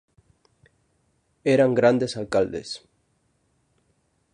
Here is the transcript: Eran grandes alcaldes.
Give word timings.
Eran 1.53 1.75
grandes 1.75 2.17
alcaldes. 2.17 2.69